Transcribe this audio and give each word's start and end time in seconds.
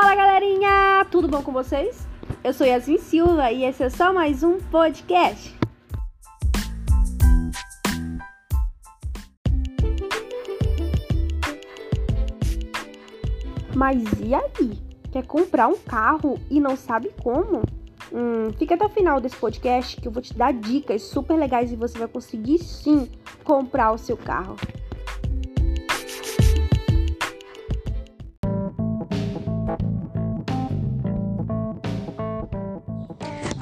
Fala 0.00 0.14
galerinha, 0.14 1.06
tudo 1.10 1.28
bom 1.28 1.42
com 1.42 1.52
vocês? 1.52 2.08
Eu 2.42 2.54
sou 2.54 2.66
Yasmin 2.66 2.96
Silva 2.96 3.52
e 3.52 3.64
esse 3.64 3.82
é 3.82 3.90
só 3.90 4.14
mais 4.14 4.42
um 4.42 4.58
podcast. 4.58 5.54
Mas 13.76 14.02
e 14.20 14.34
aí? 14.34 14.82
Quer 15.12 15.26
comprar 15.26 15.68
um 15.68 15.76
carro 15.76 16.40
e 16.50 16.58
não 16.58 16.76
sabe 16.76 17.10
como? 17.22 17.60
Hum, 18.10 18.54
fica 18.58 18.76
até 18.76 18.86
o 18.86 18.88
final 18.88 19.20
desse 19.20 19.36
podcast 19.36 20.00
que 20.00 20.08
eu 20.08 20.12
vou 20.12 20.22
te 20.22 20.32
dar 20.32 20.54
dicas 20.54 21.02
super 21.02 21.36
legais 21.36 21.70
e 21.72 21.76
você 21.76 21.98
vai 21.98 22.08
conseguir 22.08 22.56
sim 22.56 23.06
comprar 23.44 23.92
o 23.92 23.98
seu 23.98 24.16
carro. 24.16 24.56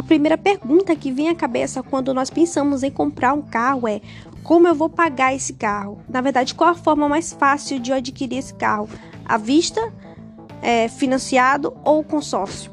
Primeira 0.08 0.38
pergunta 0.38 0.96
que 0.96 1.12
vem 1.12 1.28
à 1.28 1.34
cabeça 1.34 1.82
quando 1.82 2.14
nós 2.14 2.30
pensamos 2.30 2.82
em 2.82 2.90
comprar 2.90 3.34
um 3.34 3.42
carro 3.42 3.86
é: 3.86 4.00
como 4.42 4.66
eu 4.66 4.74
vou 4.74 4.88
pagar 4.88 5.34
esse 5.34 5.52
carro? 5.52 6.00
Na 6.08 6.22
verdade, 6.22 6.54
qual 6.54 6.70
a 6.70 6.74
forma 6.74 7.08
mais 7.08 7.32
fácil 7.32 7.78
de 7.78 7.90
eu 7.90 7.96
adquirir 7.96 8.38
esse 8.38 8.54
carro? 8.54 8.88
À 9.24 9.36
vista, 9.36 9.92
é, 10.62 10.88
financiado 10.88 11.76
ou 11.84 12.02
consórcio? 12.02 12.72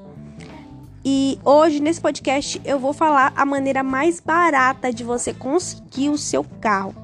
E 1.03 1.37
hoje 1.43 1.79
nesse 1.79 2.01
podcast 2.01 2.59
eu 2.65 2.79
vou 2.79 2.93
falar 2.93 3.31
a 3.35 3.45
maneira 3.45 3.83
mais 3.83 4.19
barata 4.19 4.91
de 4.91 5.03
você 5.03 5.33
conseguir 5.33 6.09
o 6.09 6.17
seu 6.17 6.43
carro. 6.59 6.95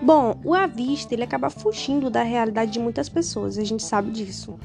Bom, 0.00 0.38
o 0.44 0.52
à 0.52 0.66
vista 0.66 1.14
ele 1.14 1.24
acaba 1.24 1.48
fugindo 1.48 2.10
da 2.10 2.22
realidade 2.22 2.72
de 2.72 2.78
muitas 2.78 3.08
pessoas, 3.08 3.56
a 3.56 3.64
gente 3.64 3.82
sabe 3.82 4.10
disso. 4.10 4.58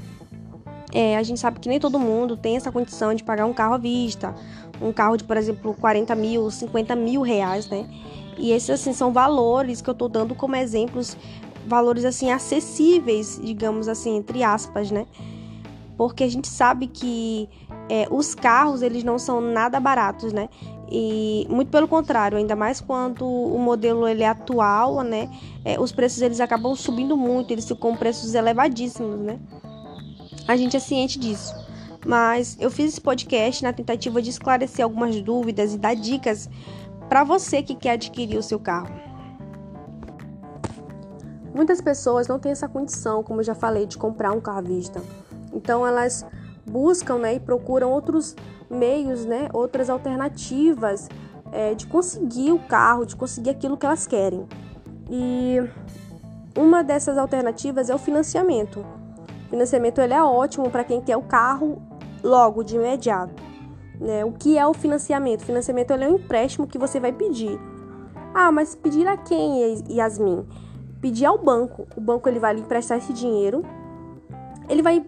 É, 0.93 1.17
a 1.17 1.23
gente 1.23 1.39
sabe 1.39 1.59
que 1.59 1.67
nem 1.67 1.79
todo 1.79 1.99
mundo 1.99 2.37
tem 2.37 2.55
essa 2.55 2.71
condição 2.71 3.13
de 3.13 3.23
pagar 3.23 3.45
um 3.45 3.53
carro 3.53 3.73
à 3.73 3.77
vista, 3.77 4.33
um 4.81 4.93
carro 4.93 5.17
de, 5.17 5.23
por 5.23 5.35
exemplo, 5.35 5.73
40 5.73 6.15
mil, 6.15 6.49
50 6.49 6.95
mil 6.95 7.21
reais, 7.21 7.69
né? 7.69 7.87
E 8.37 8.51
esses, 8.51 8.69
assim, 8.69 8.93
são 8.93 9.11
valores 9.11 9.81
que 9.81 9.89
eu 9.89 9.93
tô 9.93 10.07
dando 10.07 10.33
como 10.35 10.55
exemplos, 10.55 11.17
valores, 11.65 12.05
assim, 12.05 12.31
acessíveis, 12.31 13.39
digamos 13.43 13.87
assim, 13.87 14.15
entre 14.15 14.43
aspas, 14.43 14.91
né? 14.91 15.05
porque 15.97 16.23
a 16.23 16.29
gente 16.29 16.47
sabe 16.47 16.87
que 16.87 17.49
é, 17.89 18.07
os 18.11 18.35
carros 18.35 18.81
eles 18.81 19.03
não 19.03 19.17
são 19.17 19.41
nada 19.41 19.79
baratos, 19.79 20.31
né? 20.31 20.47
E 20.89 21.45
muito 21.49 21.69
pelo 21.69 21.87
contrário, 21.87 22.37
ainda 22.37 22.55
mais 22.55 22.79
quando 22.79 23.27
o 23.27 23.57
modelo 23.57 24.07
ele 24.07 24.23
é 24.23 24.27
atual, 24.27 25.01
né? 25.01 25.29
É, 25.65 25.79
os 25.79 25.91
preços 25.91 26.21
eles 26.21 26.39
acabam 26.39 26.75
subindo 26.75 27.17
muito, 27.17 27.51
eles 27.51 27.67
ficam 27.67 27.91
com 27.91 27.97
preços 27.97 28.35
elevadíssimos, 28.35 29.19
né? 29.19 29.39
A 30.47 30.55
gente 30.55 30.77
é 30.77 30.79
ciente 30.79 31.19
disso. 31.19 31.53
Mas 32.05 32.55
eu 32.59 32.71
fiz 32.71 32.93
esse 32.93 33.01
podcast 33.01 33.63
na 33.63 33.73
tentativa 33.73 34.21
de 34.21 34.29
esclarecer 34.29 34.83
algumas 34.83 35.19
dúvidas 35.21 35.73
e 35.73 35.77
dar 35.77 35.95
dicas 35.95 36.49
para 37.09 37.23
você 37.23 37.61
que 37.61 37.75
quer 37.75 37.91
adquirir 37.91 38.37
o 38.37 38.43
seu 38.43 38.59
carro. 38.59 39.07
Muitas 41.53 41.81
pessoas 41.81 42.27
não 42.27 42.39
têm 42.39 42.51
essa 42.51 42.67
condição, 42.67 43.23
como 43.23 43.41
eu 43.41 43.43
já 43.43 43.55
falei, 43.55 43.85
de 43.85 43.97
comprar 43.97 44.31
um 44.31 44.39
carro 44.39 44.59
à 44.59 44.61
vista. 44.61 45.01
Então 45.51 45.85
elas 45.85 46.25
buscam 46.65 47.17
né, 47.17 47.35
e 47.35 47.39
procuram 47.39 47.91
outros 47.91 48.35
meios, 48.69 49.25
né, 49.25 49.49
outras 49.53 49.89
alternativas 49.89 51.09
é, 51.51 51.73
de 51.73 51.87
conseguir 51.87 52.51
o 52.51 52.59
carro, 52.59 53.05
de 53.05 53.15
conseguir 53.15 53.49
aquilo 53.49 53.75
que 53.75 53.85
elas 53.85 54.05
querem. 54.05 54.45
E 55.09 55.57
uma 56.55 56.83
dessas 56.83 57.17
alternativas 57.17 57.89
é 57.89 57.95
o 57.95 57.97
financiamento. 57.97 58.85
O 59.47 59.49
financiamento 59.49 59.99
ele 60.01 60.13
é 60.13 60.21
ótimo 60.21 60.69
para 60.69 60.83
quem 60.83 60.99
quer 60.99 61.15
o 61.15 61.21
carro 61.21 61.81
logo, 62.21 62.63
de 62.63 62.75
imediato. 62.75 63.41
Né? 63.99 64.25
O 64.25 64.33
que 64.33 64.57
é 64.57 64.67
o 64.67 64.73
financiamento? 64.73 65.41
O 65.41 65.45
financiamento 65.45 65.91
é 65.91 66.07
um 66.07 66.15
empréstimo 66.15 66.67
que 66.67 66.77
você 66.77 66.99
vai 66.99 67.13
pedir. 67.13 67.57
Ah, 68.33 68.51
mas 68.51 68.75
pedir 68.75 69.07
a 69.07 69.15
quem, 69.15 69.81
Yasmin? 69.89 70.45
Pedir 70.99 71.25
ao 71.25 71.37
banco. 71.37 71.87
O 71.95 72.01
banco 72.01 72.27
ele 72.27 72.39
vai 72.39 72.53
lhe 72.53 72.61
emprestar 72.61 72.97
esse 72.97 73.13
dinheiro. 73.13 73.63
Ele 74.69 74.81
vai 74.81 75.03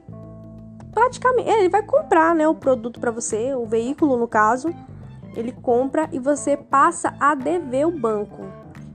praticamente 0.94 1.50
ele 1.50 1.70
vai 1.70 1.84
comprar, 1.84 2.34
né, 2.34 2.48
o 2.48 2.56
produto 2.56 3.00
para 3.00 3.12
você, 3.12 3.54
o 3.54 3.66
veículo 3.66 4.18
no 4.18 4.28
caso, 4.28 4.74
ele 5.36 5.52
compra 5.52 6.10
e 6.12 6.20
você 6.20 6.58
passa 6.58 7.14
a 7.20 7.36
dever 7.36 7.86
o 7.86 7.92
banco. 7.92 8.49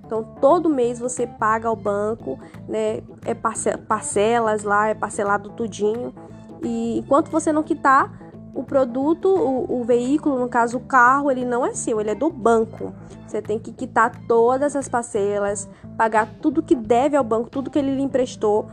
Então 0.06 0.22
todo 0.40 0.68
mês 0.68 0.98
você 0.98 1.26
paga 1.26 1.68
ao 1.68 1.76
banco, 1.76 2.38
né, 2.68 3.02
é 3.24 3.34
parcelas 3.34 4.62
lá, 4.62 4.88
é 4.88 4.94
parcelado 4.94 5.50
tudinho. 5.50 6.14
E 6.62 6.98
enquanto 6.98 7.30
você 7.30 7.52
não 7.52 7.62
quitar 7.62 8.24
o 8.54 8.62
produto, 8.62 9.28
o, 9.28 9.80
o, 9.80 9.84
veículo, 9.84 10.38
no 10.38 10.48
caso 10.48 10.78
o 10.78 10.80
carro, 10.80 11.30
ele 11.30 11.44
não 11.44 11.66
é 11.66 11.74
seu, 11.74 12.00
ele 12.00 12.10
é 12.10 12.14
do 12.14 12.30
banco. 12.30 12.92
Você 13.26 13.42
tem 13.42 13.58
que 13.58 13.72
quitar 13.72 14.12
todas 14.28 14.76
as 14.76 14.88
parcelas, 14.88 15.68
pagar 15.98 16.28
tudo 16.40 16.62
que 16.62 16.74
deve 16.74 17.16
ao 17.16 17.24
banco, 17.24 17.50
tudo 17.50 17.70
que 17.70 17.78
ele 17.78 17.94
lhe 17.94 18.02
emprestou. 18.02 18.66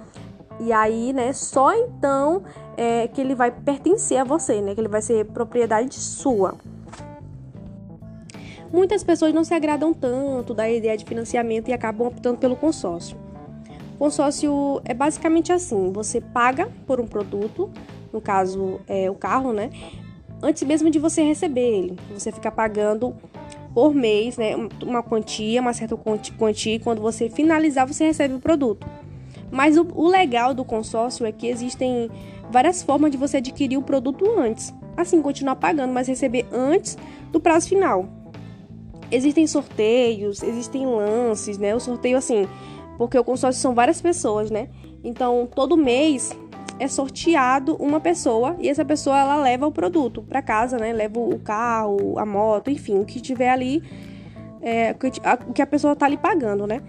E 0.60 0.72
aí, 0.72 1.12
né, 1.12 1.34
só 1.34 1.74
então 1.74 2.44
é 2.78 3.08
que 3.08 3.20
ele 3.20 3.34
vai 3.34 3.50
pertencer 3.50 4.20
a 4.20 4.24
você, 4.24 4.62
né, 4.62 4.76
que 4.76 4.82
ele 4.82 4.88
vai 4.88 5.02
ser 5.02 5.26
propriedade 5.26 5.96
sua. 5.96 6.54
Muitas 8.72 9.04
pessoas 9.04 9.34
não 9.34 9.44
se 9.44 9.54
agradam 9.54 9.94
tanto 9.94 10.54
da 10.54 10.70
ideia 10.70 10.96
de 10.96 11.04
financiamento 11.04 11.68
e 11.70 11.74
acabam 11.74 12.08
optando 12.08 12.38
pelo 12.38 12.56
consórcio. 12.56 13.18
Consórcio 14.00 14.82
é 14.86 14.94
basicamente 14.94 15.52
assim: 15.52 15.92
você 15.92 16.22
paga 16.22 16.70
por 16.88 17.00
um 17.00 17.06
produto, 17.06 17.70
no 18.14 18.22
caso 18.22 18.80
é 18.88 19.10
o 19.12 19.16
carro, 19.16 19.52
né? 19.52 19.70
Antes 20.42 20.64
mesmo 20.64 20.90
de 20.90 20.98
você 20.98 21.22
receber 21.22 21.62
ele, 21.62 22.00
você 22.12 22.32
fica 22.32 22.50
pagando 22.50 23.16
por 23.74 23.94
mês, 23.94 24.38
né? 24.38 24.56
Uma 24.84 25.04
quantia, 25.04 25.62
uma 25.62 25.74
certa 25.74 25.96
quantia, 25.96 26.76
e 26.76 26.80
quando 26.80 27.02
você 27.02 27.30
finalizar, 27.30 27.86
você 27.86 28.06
recebe 28.06 28.34
o 28.34 28.40
produto. 28.40 28.88
Mas 29.52 29.78
o, 29.78 29.86
o 29.94 30.08
legal 30.08 30.54
do 30.54 30.64
consórcio 30.64 31.26
é 31.26 31.32
que 31.32 31.46
existem 31.46 32.10
várias 32.50 32.82
formas 32.82 33.12
de 33.12 33.18
você 33.18 33.38
adquirir 33.38 33.78
o 33.78 33.82
produto 33.82 34.26
antes. 34.40 34.74
Assim, 34.96 35.22
continuar 35.22 35.58
pagando, 35.58 35.94
mas 35.94 36.08
receber 36.08 36.46
antes 36.52 36.98
do 37.32 37.40
prazo 37.40 37.68
final. 37.68 38.21
Existem 39.12 39.46
sorteios, 39.46 40.42
existem 40.42 40.86
lances, 40.86 41.58
né? 41.58 41.76
O 41.76 41.80
sorteio, 41.80 42.18
assim, 42.18 42.48
porque 42.98 43.18
o 43.18 43.24
consórcio 43.24 43.62
são 43.62 43.76
várias 43.76 44.02
pessoas, 44.02 44.50
né? 44.50 44.70
Então, 45.04 45.48
todo 45.54 45.76
mês 45.76 46.36
é 46.80 46.88
sorteado 46.88 47.76
uma 47.76 48.00
pessoa 48.00 48.56
e 48.60 48.70
essa 48.70 48.86
pessoa 48.86 49.20
ela 49.20 49.36
leva 49.36 49.68
o 49.68 49.72
produto 49.72 50.24
para 50.24 50.42
casa, 50.42 50.78
né? 50.78 50.94
Leva 50.94 51.20
o 51.20 51.38
carro, 51.40 52.18
a 52.18 52.26
moto, 52.26 52.72
enfim, 52.72 53.00
o 53.00 53.06
que 53.06 53.20
tiver 53.20 53.50
ali, 53.50 53.84
é, 54.62 54.96
o 55.48 55.54
que 55.54 55.62
a 55.62 55.68
pessoa 55.68 55.96
tá 55.96 56.06
ali 56.06 56.18
pagando, 56.18 56.66
né? 56.66 56.82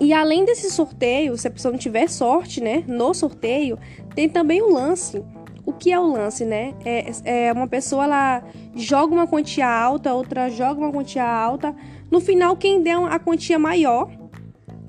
E 0.00 0.14
além 0.14 0.46
desse 0.46 0.70
sorteio, 0.70 1.36
se 1.36 1.46
a 1.46 1.50
pessoa 1.50 1.72
não 1.72 1.78
tiver 1.78 2.08
sorte, 2.08 2.58
né, 2.62 2.82
no 2.86 3.12
sorteio, 3.12 3.78
tem 4.14 4.30
também 4.30 4.62
o 4.62 4.72
lance. 4.72 5.22
O 5.64 5.72
que 5.72 5.92
é 5.92 5.98
o 5.98 6.06
lance, 6.06 6.44
né? 6.44 6.74
É, 6.84 7.48
é 7.48 7.52
uma 7.52 7.68
pessoa 7.68 8.04
ela 8.04 8.42
joga 8.74 9.14
uma 9.14 9.26
quantia 9.26 9.68
alta, 9.68 10.14
outra 10.14 10.48
joga 10.50 10.80
uma 10.80 10.92
quantia 10.92 11.24
alta. 11.24 11.74
No 12.10 12.20
final, 12.20 12.56
quem 12.56 12.82
der 12.82 12.96
a 12.96 13.18
quantia 13.18 13.58
maior 13.58 14.10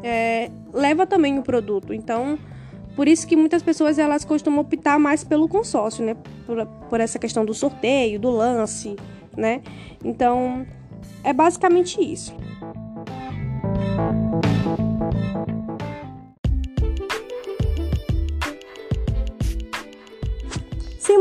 é, 0.03 0.49
leva 0.73 1.05
também 1.05 1.37
o 1.37 1.43
produto. 1.43 1.93
Então, 1.93 2.37
por 2.95 3.07
isso 3.07 3.27
que 3.27 3.35
muitas 3.35 3.63
pessoas 3.63 3.97
elas 3.97 4.25
costumam 4.25 4.61
optar 4.61 4.99
mais 4.99 5.23
pelo 5.23 5.47
consórcio, 5.47 6.03
né? 6.03 6.15
Por, 6.45 6.65
por 6.89 6.99
essa 6.99 7.19
questão 7.19 7.45
do 7.45 7.53
sorteio, 7.53 8.19
do 8.19 8.29
lance, 8.29 8.95
né? 9.35 9.61
Então, 10.03 10.65
é 11.23 11.33
basicamente 11.33 12.01
isso. 12.01 12.35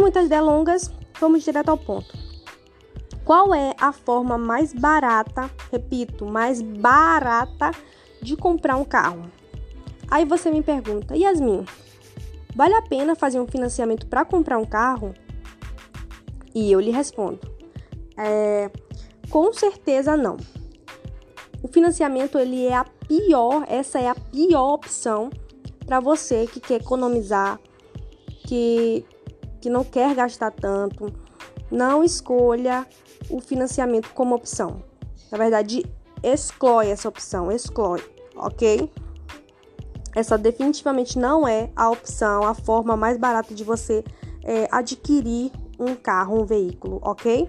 Muitas 0.01 0.29
delongas, 0.29 0.91
vamos 1.21 1.45
direto 1.45 1.69
ao 1.69 1.77
ponto. 1.77 2.17
Qual 3.25 3.55
é 3.55 3.75
a 3.79 3.93
forma 3.93 4.39
mais 4.39 4.73
barata, 4.73 5.51
repito, 5.71 6.25
mais 6.25 6.63
barata 6.63 7.71
de 8.21 8.35
comprar 8.37 8.77
um 8.77 8.85
carro? 8.85 9.31
Aí 10.11 10.25
você 10.25 10.51
me 10.51 10.63
pergunta, 10.63 11.15
Yasmin, 11.15 11.65
vale 12.57 12.75
a 12.75 12.83
pena 12.83 13.15
fazer 13.15 13.39
um 13.39 13.47
financiamento 13.47 14.07
para 14.07 14.25
comprar 14.25 14.59
um 14.59 14.65
carro? 14.65 15.15
E 16.53 16.73
eu 16.73 16.81
lhe 16.81 16.91
respondo, 16.91 17.39
é, 18.17 18.71
com 19.29 19.53
certeza 19.53 20.17
não. 20.17 20.37
O 21.63 21.69
financiamento 21.69 22.39
ele 22.39 22.67
é 22.67 22.75
a 22.75 22.85
pior, 22.85 23.65
essa 23.69 24.01
é 24.01 24.09
a 24.09 24.15
pior 24.15 24.75
opção 24.75 25.31
para 25.87 26.01
você 26.01 26.47
que 26.47 26.59
quer 26.59 26.81
economizar, 26.81 27.61
que 28.47 29.05
que 29.61 29.71
não 29.71 29.85
quer 29.85 30.15
gastar 30.15 30.51
tanto, 30.51 31.13
não 31.71 32.03
escolha 32.03 32.87
o 33.29 33.41
financiamento 33.41 34.11
como 34.15 34.35
opção. 34.35 34.83
Na 35.31 35.39
verdade, 35.39 35.85
exclui 36.23 36.89
essa 36.89 37.09
opção, 37.09 37.51
exclui, 37.53 38.03
ok? 38.35 38.91
essa 40.15 40.37
definitivamente 40.37 41.19
não 41.19 41.47
é 41.47 41.71
a 41.75 41.91
opção, 41.91 42.43
a 42.45 42.55
forma 42.55 42.97
mais 42.97 43.17
barata 43.17 43.55
de 43.55 43.63
você 43.63 44.05
é, 44.45 44.69
adquirir 44.71 45.53
um 45.79 45.95
carro, 45.95 46.43
um 46.43 46.45
veículo, 46.45 46.99
ok? 47.03 47.49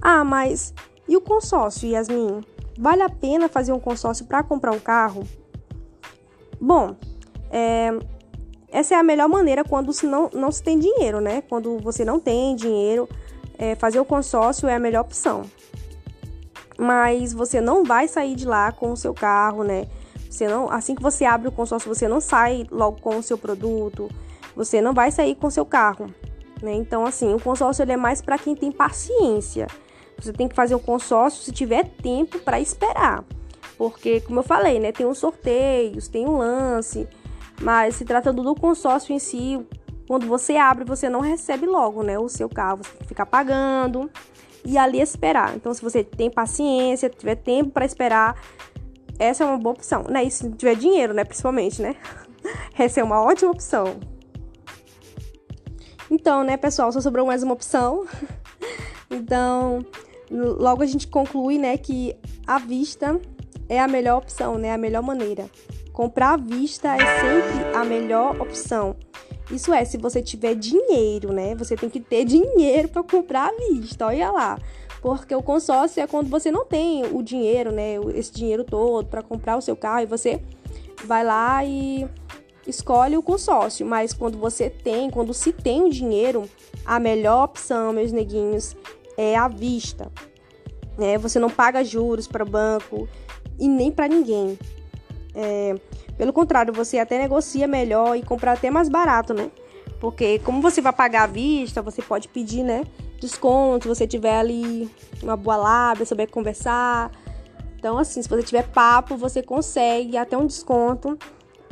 Ah, 0.00 0.24
mas 0.24 0.74
e 1.08 1.16
o 1.16 1.20
consórcio, 1.20 1.88
Yasmin? 1.88 2.42
Vale 2.78 3.02
a 3.02 3.08
pena 3.08 3.48
fazer 3.48 3.72
um 3.72 3.80
consórcio 3.80 4.26
para 4.26 4.42
comprar 4.42 4.72
um 4.72 4.78
carro? 4.78 5.26
Bom, 6.60 6.96
é, 7.50 7.90
essa 8.76 8.94
é 8.94 8.98
a 8.98 9.02
melhor 9.02 9.26
maneira 9.26 9.64
quando 9.64 9.90
se 9.90 10.06
não, 10.06 10.28
não 10.34 10.52
se 10.52 10.62
tem 10.62 10.78
dinheiro, 10.78 11.18
né? 11.18 11.42
Quando 11.48 11.78
você 11.78 12.04
não 12.04 12.20
tem 12.20 12.54
dinheiro, 12.54 13.08
é, 13.56 13.74
fazer 13.74 13.98
o 13.98 14.04
consórcio 14.04 14.68
é 14.68 14.74
a 14.74 14.78
melhor 14.78 15.00
opção. 15.00 15.44
Mas 16.78 17.32
você 17.32 17.58
não 17.58 17.84
vai 17.84 18.06
sair 18.06 18.34
de 18.34 18.46
lá 18.46 18.70
com 18.70 18.92
o 18.92 18.96
seu 18.96 19.14
carro, 19.14 19.64
né? 19.64 19.86
Você 20.28 20.46
não, 20.46 20.70
assim 20.70 20.94
que 20.94 21.02
você 21.02 21.24
abre 21.24 21.48
o 21.48 21.52
consórcio, 21.52 21.88
você 21.88 22.06
não 22.06 22.20
sai 22.20 22.66
logo 22.70 23.00
com 23.00 23.16
o 23.16 23.22
seu 23.22 23.38
produto. 23.38 24.10
Você 24.54 24.82
não 24.82 24.92
vai 24.92 25.10
sair 25.10 25.36
com 25.36 25.46
o 25.46 25.50
seu 25.50 25.64
carro, 25.64 26.14
né? 26.62 26.74
Então, 26.74 27.06
assim, 27.06 27.32
o 27.32 27.40
consórcio 27.40 27.90
é 27.90 27.96
mais 27.96 28.20
para 28.20 28.36
quem 28.36 28.54
tem 28.54 28.70
paciência. 28.70 29.68
Você 30.18 30.34
tem 30.34 30.46
que 30.46 30.54
fazer 30.54 30.74
o 30.74 30.80
consórcio 30.80 31.42
se 31.42 31.50
tiver 31.50 31.88
tempo 32.02 32.38
para 32.40 32.60
esperar. 32.60 33.24
Porque, 33.78 34.20
como 34.20 34.40
eu 34.40 34.44
falei, 34.44 34.78
né, 34.78 34.92
tem 34.92 35.06
os 35.06 35.16
sorteios, 35.16 36.08
tem 36.08 36.26
um 36.26 36.36
lance, 36.36 37.08
mas 37.60 37.96
se 37.96 38.04
tratando 38.04 38.42
do 38.42 38.54
consórcio 38.54 39.14
em 39.14 39.18
si, 39.18 39.64
quando 40.06 40.26
você 40.26 40.56
abre, 40.56 40.84
você 40.84 41.08
não 41.08 41.20
recebe 41.20 41.66
logo, 41.66 42.02
né, 42.02 42.18
o 42.18 42.28
seu 42.28 42.48
carro, 42.48 42.78
você 42.78 42.90
tem 42.90 43.00
que 43.00 43.08
ficar 43.08 43.26
pagando 43.26 44.10
e 44.64 44.76
ali 44.76 45.00
esperar. 45.00 45.54
Então, 45.56 45.72
se 45.72 45.82
você 45.82 46.02
tem 46.02 46.30
paciência, 46.30 47.08
tiver 47.08 47.36
tempo 47.36 47.70
para 47.70 47.84
esperar, 47.84 48.40
essa 49.18 49.44
é 49.44 49.46
uma 49.46 49.58
boa 49.58 49.74
opção, 49.74 50.04
né? 50.08 50.24
E 50.24 50.30
se 50.30 50.50
tiver 50.50 50.74
dinheiro, 50.74 51.14
né, 51.14 51.24
principalmente, 51.24 51.80
né? 51.80 51.96
essa 52.76 53.00
é 53.00 53.04
uma 53.04 53.22
ótima 53.22 53.50
opção. 53.50 53.98
Então, 56.10 56.44
né, 56.44 56.56
pessoal, 56.56 56.92
só 56.92 57.00
sobrou 57.00 57.26
mais 57.26 57.42
uma 57.42 57.54
opção. 57.54 58.06
então, 59.10 59.84
logo 60.30 60.82
a 60.82 60.86
gente 60.86 61.08
conclui, 61.08 61.58
né, 61.58 61.76
que 61.76 62.16
a 62.46 62.58
vista 62.58 63.20
é 63.68 63.80
a 63.80 63.88
melhor 63.88 64.18
opção, 64.18 64.58
né, 64.58 64.72
a 64.72 64.78
melhor 64.78 65.02
maneira. 65.02 65.50
Comprar 65.96 66.34
à 66.34 66.36
vista 66.36 66.94
é 66.94 66.98
sempre 66.98 67.74
a 67.74 67.82
melhor 67.82 68.38
opção. 68.38 68.94
Isso 69.50 69.72
é, 69.72 69.82
se 69.82 69.96
você 69.96 70.20
tiver 70.20 70.54
dinheiro, 70.54 71.32
né? 71.32 71.54
Você 71.54 71.74
tem 71.74 71.88
que 71.88 72.00
ter 72.00 72.22
dinheiro 72.28 72.86
para 72.86 73.02
comprar 73.02 73.48
à 73.48 73.52
vista, 73.56 74.04
olha 74.04 74.30
lá. 74.30 74.58
Porque 75.00 75.34
o 75.34 75.42
consórcio 75.42 76.02
é 76.02 76.06
quando 76.06 76.28
você 76.28 76.50
não 76.50 76.66
tem 76.66 77.06
o 77.06 77.22
dinheiro, 77.22 77.72
né? 77.72 77.94
Esse 78.14 78.30
dinheiro 78.30 78.62
todo 78.62 79.06
para 79.06 79.22
comprar 79.22 79.56
o 79.56 79.62
seu 79.62 79.74
carro 79.74 80.02
e 80.02 80.06
você 80.06 80.38
vai 81.06 81.24
lá 81.24 81.64
e 81.64 82.06
escolhe 82.66 83.16
o 83.16 83.22
consórcio. 83.22 83.86
Mas 83.86 84.12
quando 84.12 84.36
você 84.36 84.68
tem, 84.68 85.08
quando 85.08 85.32
se 85.32 85.50
tem 85.50 85.82
o 85.82 85.88
dinheiro, 85.88 86.42
a 86.84 87.00
melhor 87.00 87.44
opção, 87.44 87.94
meus 87.94 88.12
neguinhos, 88.12 88.76
é 89.16 89.34
à 89.34 89.48
vista. 89.48 90.12
Né? 90.98 91.16
Você 91.16 91.38
não 91.38 91.48
paga 91.48 91.82
juros 91.82 92.26
para 92.26 92.44
o 92.44 92.46
banco 92.46 93.08
e 93.58 93.66
nem 93.66 93.90
para 93.90 94.06
ninguém. 94.06 94.58
É, 95.38 95.74
pelo 96.16 96.32
contrário, 96.32 96.72
você 96.72 96.98
até 96.98 97.18
negocia 97.18 97.66
melhor 97.68 98.16
e 98.16 98.22
comprar 98.22 98.52
até 98.52 98.70
mais 98.70 98.88
barato, 98.88 99.34
né? 99.34 99.50
Porque 100.00 100.38
como 100.38 100.62
você 100.62 100.80
vai 100.80 100.94
pagar 100.94 101.24
à 101.24 101.26
vista, 101.26 101.82
você 101.82 102.00
pode 102.00 102.26
pedir, 102.28 102.62
né? 102.62 102.84
Desconto, 103.20 103.82
se 103.82 103.88
você 103.88 104.06
tiver 104.06 104.38
ali 104.38 104.90
uma 105.22 105.36
boa 105.36 105.56
lábia, 105.56 106.06
souber 106.06 106.30
conversar. 106.30 107.10
Então, 107.78 107.98
assim, 107.98 108.22
se 108.22 108.28
você 108.28 108.42
tiver 108.42 108.66
papo, 108.68 109.14
você 109.16 109.42
consegue 109.42 110.16
até 110.16 110.36
um 110.38 110.46
desconto 110.46 111.18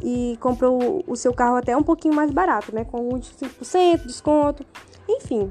e 0.03 0.37
compra 0.41 0.71
o, 0.71 1.03
o 1.07 1.17
seu 1.17 1.33
carro 1.33 1.57
até 1.57 1.75
um 1.75 1.83
pouquinho 1.83 2.15
mais 2.15 2.31
barato, 2.31 2.75
né? 2.75 2.85
Com 2.85 3.09
5% 3.09 3.99
de 3.99 4.07
desconto. 4.07 4.65
Enfim, 5.09 5.51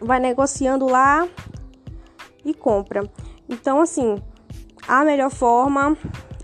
vai 0.00 0.18
negociando 0.18 0.86
lá 0.86 1.28
e 2.44 2.52
compra. 2.52 3.08
Então, 3.48 3.80
assim, 3.80 4.16
a 4.86 5.04
melhor 5.04 5.30
forma 5.30 5.96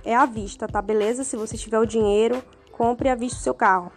é 0.05 0.14
à 0.14 0.26
vista, 0.26 0.67
tá? 0.67 0.81
Beleza? 0.81 1.25
Se 1.25 1.37
você 1.37 1.56
tiver 1.56 1.79
o 1.79 1.87
dinheiro, 1.87 2.43
compre 2.73 3.08
à 3.08 3.14
vista 3.14 3.38
o 3.38 3.43
seu 3.43 3.55
carro. 3.55 3.93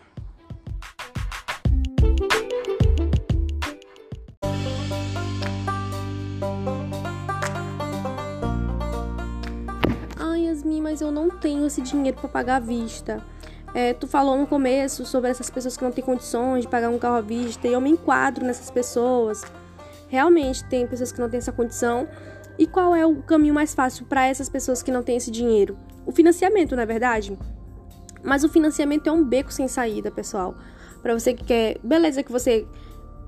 Ai, 10.17 10.45
Yasmin, 10.45 10.81
mas 10.81 11.01
eu 11.01 11.11
não 11.11 11.29
tenho 11.29 11.65
esse 11.65 11.81
dinheiro 11.81 12.17
para 12.17 12.29
pagar 12.29 12.55
à 12.57 12.59
vista. 12.59 13.23
É, 13.73 13.91
tu 13.93 14.07
falou 14.07 14.37
no 14.37 14.45
começo 14.45 15.03
sobre 15.05 15.31
essas 15.31 15.49
pessoas 15.49 15.75
que 15.75 15.83
não 15.83 15.91
têm 15.91 16.03
condições 16.03 16.61
de 16.61 16.67
pagar 16.67 16.89
um 16.89 16.99
carro 16.99 17.15
à 17.15 17.21
vista 17.21 17.67
e 17.67 17.73
eu 17.73 17.81
me 17.81 17.89
enquadro 17.89 18.45
nessas 18.45 18.69
pessoas. 18.69 19.43
Realmente 20.09 20.63
tem 20.65 20.85
pessoas 20.85 21.11
que 21.11 21.19
não 21.19 21.27
têm 21.27 21.39
essa 21.39 21.51
condição. 21.51 22.07
E 22.59 22.67
qual 22.67 22.95
é 22.95 23.03
o 23.03 23.23
caminho 23.23 23.53
mais 23.53 23.73
fácil 23.73 24.05
para 24.05 24.27
essas 24.27 24.47
pessoas 24.47 24.83
que 24.83 24.91
não 24.91 25.01
têm 25.01 25.17
esse 25.17 25.31
dinheiro? 25.31 25.75
O 26.05 26.11
financiamento, 26.11 26.75
não 26.75 26.83
é 26.83 26.85
verdade? 26.85 27.37
Mas 28.23 28.43
o 28.43 28.49
financiamento 28.49 29.07
é 29.07 29.11
um 29.11 29.23
beco 29.23 29.51
sem 29.51 29.67
saída, 29.67 30.09
pessoal. 30.09 30.55
Para 31.01 31.13
você 31.13 31.33
que 31.33 31.43
quer, 31.43 31.77
beleza 31.83 32.23
que 32.23 32.31
você 32.31 32.65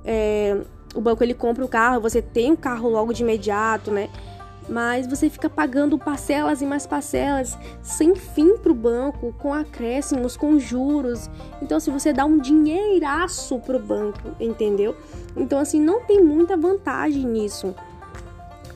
é, 0.06 0.62
o 0.94 1.02
banco 1.02 1.24
ele 1.24 1.34
compra 1.34 1.64
o 1.64 1.68
carro, 1.68 2.00
você 2.00 2.22
tem 2.22 2.52
o 2.52 2.58
carro 2.58 2.90
logo 2.90 3.12
de 3.12 3.24
imediato, 3.24 3.92
né? 3.92 4.10
Mas 4.68 5.06
você 5.06 5.30
fica 5.30 5.48
pagando 5.48 5.98
parcelas 5.98 6.62
e 6.62 6.66
mais 6.66 6.88
parcelas 6.88 7.56
sem 7.84 8.16
fim 8.16 8.58
para 8.58 8.72
o 8.72 8.76
banco, 8.76 9.34
com 9.38 9.54
acréscimos, 9.54 10.36
com 10.36 10.58
juros. 10.58 11.30
Então, 11.62 11.80
se 11.80 11.90
assim, 11.90 12.00
você 12.00 12.14
dá 12.14 12.26
um 12.26 12.40
dinheiraço 12.40 13.60
para 13.60 13.76
o 13.76 13.80
banco, 13.80 14.36
entendeu? 14.40 14.96
Então, 15.36 15.60
assim, 15.60 15.80
não 15.80 16.02
tem 16.02 16.24
muita 16.24 16.58
vantagem 16.58 17.26
nisso. 17.26 17.76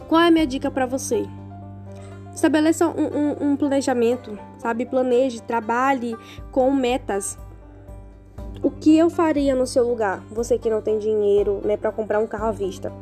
Qual 0.08 0.22
é 0.22 0.28
a 0.28 0.32
minha 0.32 0.46
dica 0.46 0.70
para 0.70 0.86
você? 0.86 1.26
Estabeleça 2.40 2.88
um, 2.88 2.92
um, 2.92 3.52
um 3.52 3.58
planejamento, 3.58 4.40
sabe? 4.60 4.86
Planeje, 4.86 5.42
trabalhe 5.42 6.16
com 6.54 6.72
metas. 6.72 7.38
O 8.64 8.72
que 8.72 8.98
eu 8.98 9.10
faria 9.10 9.54
no 9.54 9.68
seu 9.68 9.86
lugar? 9.86 10.24
Você 10.32 10.58
que 10.58 10.70
não 10.70 10.82
tem 10.82 10.98
dinheiro, 11.00 11.60
né, 11.66 11.76
para 11.76 11.92
comprar 11.92 12.18
um 12.18 12.26
carro 12.26 12.46
à 12.46 12.52
vista. 12.52 12.94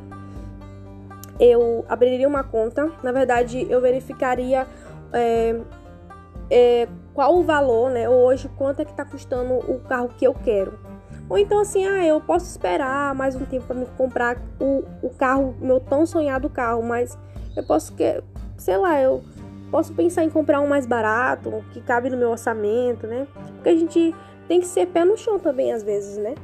Eu 1.40 1.86
abriria 1.88 2.28
uma 2.28 2.44
conta. 2.44 2.92
Na 3.04 3.12
verdade, 3.12 3.68
eu 3.70 3.80
verificaria 3.80 4.66
é, 5.14 5.56
é, 6.50 6.88
qual 7.14 7.38
o 7.38 7.44
valor, 7.44 7.92
né? 7.92 8.10
Hoje, 8.10 8.50
quanto 8.58 8.80
é 8.80 8.86
que 8.86 8.94
tá 8.96 9.06
custando 9.06 9.54
o 9.72 9.80
carro 9.82 10.10
que 10.18 10.26
eu 10.26 10.34
quero. 10.34 10.80
Ou 11.30 11.38
então 11.38 11.60
assim, 11.60 11.86
ah, 11.86 12.04
eu 12.04 12.20
posso 12.20 12.48
esperar 12.48 13.14
mais 13.14 13.36
um 13.36 13.46
tempo 13.46 13.68
para 13.68 13.76
me 13.76 13.86
comprar 13.98 14.42
o, 14.60 14.84
o 15.04 15.12
carro, 15.12 15.56
meu 15.62 15.80
tão 15.80 16.08
sonhado 16.08 16.50
carro, 16.50 16.82
mas 16.82 17.16
eu 17.56 17.64
posso 17.64 17.94
que 17.94 18.24
sei 18.58 18.78
lá, 18.78 19.00
eu 19.02 19.24
posso 19.72 19.94
pensar 19.94 20.24
em 20.24 20.30
comprar 20.30 20.60
um 20.60 20.68
mais 20.68 20.86
barato, 20.86 21.64
que 21.72 21.82
cabe 21.82 22.10
no 22.10 22.18
meu 22.18 22.30
orçamento, 22.30 23.06
né? 23.06 23.28
Porque 23.56 23.70
a 23.70 23.76
gente 23.76 24.16
tem 24.48 24.60
que 24.60 24.66
ser 24.66 24.88
pé 24.88 25.06
no 25.06 25.18
chão 25.18 25.40
também 25.40 25.72
às 25.72 25.84
vezes, 25.84 26.18
né? 26.18 26.36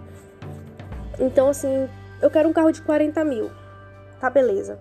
Então, 1.20 1.50
assim, 1.50 1.90
eu 2.22 2.30
quero 2.30 2.50
um 2.50 2.54
carro 2.54 2.72
de 2.72 2.82
40 2.82 3.24
mil. 3.24 3.50
Tá, 4.20 4.30
beleza. 4.30 4.80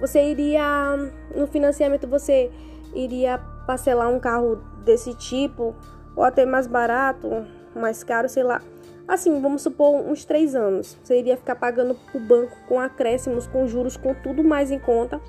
Você 0.00 0.22
iria, 0.22 0.96
no 1.34 1.46
financiamento, 1.46 2.06
você 2.06 2.50
iria 2.94 3.38
parcelar 3.66 4.10
um 4.10 4.18
carro 4.18 4.56
desse 4.84 5.14
tipo, 5.14 5.74
ou 6.16 6.22
até 6.22 6.44
mais 6.44 6.66
barato, 6.66 7.46
mais 7.74 8.02
caro, 8.02 8.28
sei 8.28 8.42
lá. 8.42 8.60
Assim, 9.06 9.40
vamos 9.40 9.62
supor 9.62 9.94
uns 9.94 10.24
três 10.24 10.54
anos. 10.54 10.98
Você 11.02 11.18
iria 11.18 11.36
ficar 11.36 11.56
pagando 11.56 11.96
o 12.14 12.18
banco 12.18 12.56
com 12.66 12.80
acréscimos, 12.80 13.46
com 13.46 13.66
juros, 13.66 13.96
com 13.96 14.14
tudo 14.14 14.42
mais 14.42 14.70
em 14.70 14.78
conta 14.78 15.20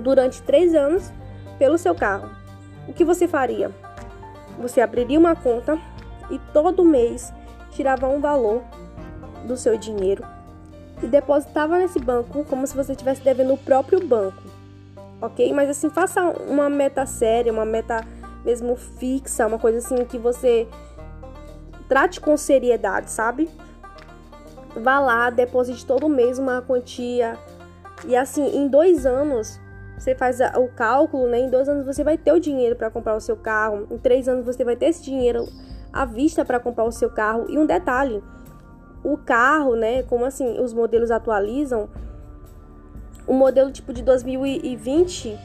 durante 0.00 0.42
três 0.42 0.74
anos 0.74 1.12
pelo 1.58 1.78
seu 1.78 1.94
carro. 1.94 2.30
O 2.86 2.92
que 2.92 3.04
você 3.04 3.28
faria? 3.28 3.70
Você 4.58 4.80
abriria 4.80 5.18
uma 5.18 5.36
conta 5.36 5.78
e 6.30 6.38
todo 6.52 6.84
mês 6.84 7.32
tirava 7.70 8.08
um 8.08 8.20
valor 8.20 8.62
do 9.44 9.56
seu 9.56 9.76
dinheiro 9.76 10.24
e 11.02 11.06
depositava 11.06 11.78
nesse 11.78 11.98
banco 11.98 12.44
como 12.44 12.66
se 12.66 12.74
você 12.74 12.92
estivesse 12.92 13.22
devendo 13.22 13.54
o 13.54 13.58
próprio 13.58 14.04
banco, 14.04 14.42
ok? 15.20 15.52
Mas 15.52 15.70
assim, 15.70 15.88
faça 15.90 16.22
uma 16.22 16.68
meta 16.68 17.06
séria, 17.06 17.52
uma 17.52 17.64
meta 17.64 18.04
mesmo 18.44 18.76
fixa, 18.76 19.46
uma 19.46 19.58
coisa 19.58 19.78
assim 19.78 20.04
que 20.04 20.18
você 20.18 20.66
trate 21.88 22.20
com 22.20 22.36
seriedade, 22.36 23.10
sabe? 23.10 23.48
Vá 24.76 24.98
lá, 24.98 25.30
deposite 25.30 25.86
todo 25.86 26.08
mês 26.08 26.38
uma 26.38 26.62
quantia 26.62 27.38
e 28.06 28.16
assim, 28.16 28.56
em 28.56 28.68
dois 28.68 29.06
anos 29.06 29.60
você 29.98 30.14
faz 30.14 30.38
o 30.40 30.68
cálculo, 30.68 31.26
né? 31.28 31.40
Em 31.40 31.50
dois 31.50 31.68
anos 31.68 31.84
você 31.84 32.04
vai 32.04 32.16
ter 32.16 32.32
o 32.32 32.38
dinheiro 32.38 32.76
para 32.76 32.90
comprar 32.90 33.16
o 33.16 33.20
seu 33.20 33.36
carro. 33.36 33.86
Em 33.90 33.98
três 33.98 34.28
anos 34.28 34.44
você 34.44 34.64
vai 34.64 34.76
ter 34.76 34.86
esse 34.86 35.02
dinheiro 35.02 35.48
à 35.92 36.04
vista 36.04 36.44
para 36.44 36.60
comprar 36.60 36.84
o 36.84 36.92
seu 36.92 37.10
carro. 37.10 37.46
E 37.48 37.58
um 37.58 37.66
detalhe: 37.66 38.22
o 39.02 39.16
carro, 39.16 39.74
né? 39.74 40.02
Como 40.04 40.24
assim 40.24 40.60
os 40.60 40.72
modelos 40.72 41.10
atualizam, 41.10 41.88
o 43.26 43.34
modelo 43.34 43.72
tipo 43.72 43.92
de 43.92 44.02
2020, 44.02 45.36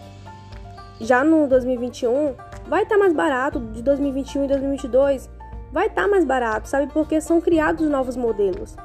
já 1.01 1.23
no 1.23 1.47
2021, 1.47 2.35
vai 2.67 2.83
estar 2.83 2.95
tá 2.95 2.99
mais 2.99 3.13
barato 3.13 3.59
de 3.59 3.81
2021 3.81 4.45
e 4.45 4.47
2022, 4.47 5.29
vai 5.71 5.87
estar 5.87 6.03
tá 6.03 6.07
mais 6.07 6.23
barato, 6.23 6.69
sabe? 6.69 6.91
Porque 6.93 7.19
são 7.19 7.41
criados 7.41 7.89
novos 7.89 8.15
modelos. 8.15 8.75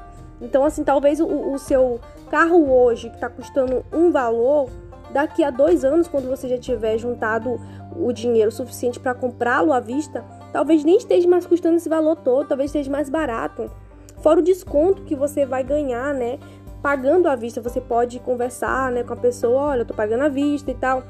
Então, 0.40 0.64
assim, 0.64 0.82
talvez 0.84 1.20
o, 1.20 1.26
o 1.26 1.58
seu 1.58 2.00
carro 2.30 2.72
hoje, 2.72 3.10
que 3.10 3.16
está 3.16 3.28
custando 3.28 3.84
um 3.92 4.10
valor, 4.10 4.70
daqui 5.10 5.42
a 5.42 5.50
dois 5.50 5.84
anos, 5.84 6.08
quando 6.08 6.28
você 6.28 6.48
já 6.48 6.58
tiver 6.58 6.98
juntado 6.98 7.60
o 7.96 8.12
dinheiro 8.12 8.50
suficiente 8.50 9.00
para 9.00 9.14
comprá-lo 9.14 9.72
à 9.72 9.80
vista, 9.80 10.24
talvez 10.52 10.84
nem 10.84 10.96
esteja 10.96 11.28
mais 11.28 11.46
custando 11.46 11.76
esse 11.76 11.88
valor 11.88 12.16
todo, 12.16 12.48
talvez 12.48 12.70
esteja 12.70 12.90
mais 12.90 13.08
barato. 13.08 13.70
Fora 14.18 14.40
o 14.40 14.42
desconto 14.42 15.02
que 15.02 15.14
você 15.14 15.46
vai 15.46 15.62
ganhar, 15.62 16.12
né? 16.14 16.38
Pagando 16.82 17.28
à 17.28 17.34
vista, 17.34 17.60
você 17.60 17.80
pode 17.80 18.20
conversar 18.20 18.92
né, 18.92 19.02
com 19.02 19.12
a 19.12 19.16
pessoa, 19.16 19.62
olha, 19.62 19.80
eu 19.80 19.86
tô 19.86 19.94
pagando 19.94 20.24
à 20.24 20.28
vista 20.28 20.70
e 20.70 20.74
tal. 20.74 21.02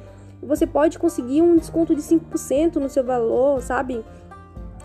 Você 0.42 0.66
pode 0.66 0.98
conseguir 0.98 1.42
um 1.42 1.56
desconto 1.56 1.94
de 1.94 2.00
5% 2.00 2.76
no 2.76 2.88
seu 2.88 3.04
valor, 3.04 3.60
sabe? 3.60 4.04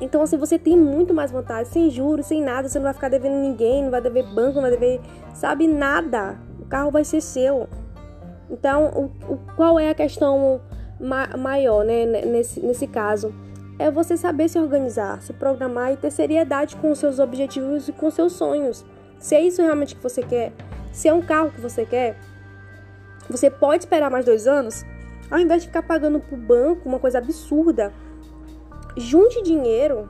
Então, 0.01 0.22
assim, 0.22 0.38
você 0.38 0.58
tem 0.58 0.75
muito 0.77 1.13
mais 1.13 1.32
vantagem, 1.32 1.72
sem 1.72 1.89
juros, 1.89 2.25
sem 2.25 2.41
nada, 2.41 2.67
você 2.67 2.79
não 2.79 2.84
vai 2.84 2.93
ficar 2.93 3.10
devendo 3.10 3.39
ninguém, 3.39 3.84
não 3.84 3.91
vai 3.91 4.01
dever 4.01 4.25
banco, 4.34 4.55
não 4.55 4.63
vai 4.63 4.72
dever, 4.72 5.00
sabe, 5.34 5.67
nada. 5.67 6.38
O 6.60 6.65
carro 6.65 6.91
vai 6.91 7.05
ser 7.05 7.22
seu. 7.22 7.70
Então, 8.50 9.12
o, 9.27 9.33
o 9.33 9.38
qual 9.55 9.79
é 9.79 9.89
a 9.89 9.93
questão 9.93 10.62
ma 11.00 11.35
maior, 11.38 11.83
né, 11.83 12.05
nesse, 12.05 12.59
nesse 12.59 12.88
caso? 12.88 13.33
É 13.79 13.89
você 13.89 14.15
saber 14.15 14.50
se 14.50 14.59
organizar, 14.59 15.21
se 15.21 15.33
programar 15.33 15.91
e 15.93 15.97
ter 15.97 16.12
seriedade 16.12 16.75
com 16.75 16.91
os 16.91 17.00
seus 17.00 17.19
objetivos 17.19 17.88
e 17.88 17.91
com 17.91 18.07
os 18.07 18.13
seus 18.13 18.33
sonhos. 18.33 18.85
Se 19.19 19.35
é 19.35 19.41
isso 19.41 19.62
realmente 19.62 19.95
que 19.95 20.03
você 20.03 20.21
quer, 20.21 20.53
se 20.91 21.07
é 21.07 21.13
um 21.13 21.21
carro 21.21 21.51
que 21.51 21.59
você 21.59 21.85
quer, 21.85 22.17
você 23.29 23.50
pode 23.50 23.83
esperar 23.83 24.12
mais 24.12 24.25
dois 24.25 24.47
anos, 24.47 24.83
ao 25.31 25.39
invés 25.39 25.63
de 25.63 25.69
ficar 25.69 25.81
pagando 25.81 26.19
pro 26.19 26.38
banco 26.38 26.88
uma 26.88 27.00
coisa 27.00 27.17
absurda 27.17 27.91
junte 28.97 29.41
dinheiro. 29.41 30.09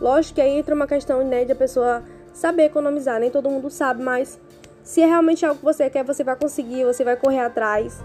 Lógico 0.00 0.36
que 0.36 0.40
aí 0.40 0.58
entra 0.58 0.74
uma 0.74 0.86
questão 0.86 1.24
né, 1.24 1.44
de 1.44 1.52
a 1.52 1.56
pessoa 1.56 2.02
saber 2.32 2.64
economizar, 2.64 3.20
nem 3.20 3.30
todo 3.30 3.50
mundo 3.50 3.70
sabe, 3.70 4.02
mas 4.02 4.38
se 4.82 5.02
é 5.02 5.06
realmente 5.06 5.44
algo 5.44 5.58
que 5.58 5.64
você 5.64 5.88
quer, 5.90 6.04
você 6.04 6.24
vai 6.24 6.36
conseguir, 6.36 6.84
você 6.84 7.04
vai 7.04 7.16
correr 7.16 7.40
atrás, 7.40 8.02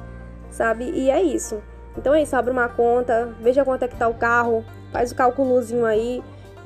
sabe? 0.49 0.89
E 0.91 1.09
é 1.09 1.21
isso. 1.21 1.61
Então 1.97 2.13
é 2.13 2.21
isso, 2.21 2.35
abre 2.35 2.51
uma 2.51 2.67
conta, 2.67 3.33
veja 3.39 3.63
quanto 3.63 3.83
é 3.83 3.87
que 3.87 3.95
tá 3.95 4.07
o 4.07 4.13
carro, 4.13 4.65
faz 4.91 5.11
o 5.11 5.15
cálculozinho 5.15 5.85
aí 5.85 6.21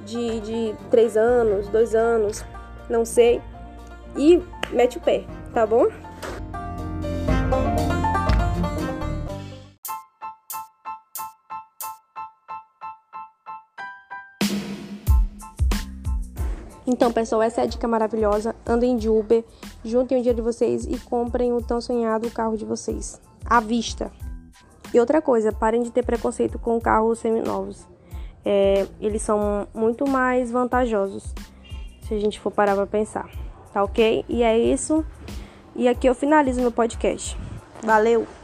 de, 0.05 0.39
de 0.41 0.75
três 0.89 1.15
anos, 1.15 1.67
dois 1.67 1.93
anos, 1.93 2.43
não 2.89 3.05
sei, 3.05 3.41
e 4.17 4.41
mete 4.71 4.97
o 4.97 5.01
pé, 5.01 5.23
tá 5.53 5.67
bom? 5.67 5.87
Então, 16.87 17.13
pessoal, 17.13 17.43
essa 17.43 17.61
é 17.61 17.63
a 17.65 17.67
dica 17.67 17.87
maravilhosa. 17.87 18.55
Andem 18.65 18.97
de 18.97 19.07
Uber, 19.07 19.43
juntem 19.83 20.19
o 20.19 20.24
dia 20.24 20.33
de 20.33 20.41
vocês 20.41 20.86
e 20.86 20.98
comprem 21.00 21.53
o 21.53 21.62
tão 21.62 21.79
sonhado 21.79 22.29
carro 22.31 22.57
de 22.57 22.65
vocês. 22.65 23.19
À 23.45 23.59
vista. 23.59 24.12
E 24.93 25.00
outra 25.00 25.21
coisa, 25.21 25.51
parem 25.51 25.83
de 25.83 25.91
ter 25.91 26.03
preconceito 26.03 26.57
com 26.57 26.79
carros 26.79 27.19
seminovos. 27.19 27.86
É, 28.43 28.88
eles 29.00 29.21
são 29.21 29.67
muito 29.74 30.07
mais 30.07 30.51
vantajosos, 30.51 31.33
se 32.01 32.13
a 32.13 32.19
gente 32.19 32.39
for 32.39 32.51
parar 32.51 32.75
pra 32.75 32.88
pensar. 32.88 33.29
Tá 33.74 33.83
ok? 33.83 34.25
E 34.27 34.41
é 34.41 34.57
isso. 34.57 35.05
E 35.75 35.88
aqui 35.88 36.07
eu 36.07 36.15
finalizo 36.15 36.62
meu 36.62 36.71
podcast. 36.71 37.38
Valeu! 37.83 38.38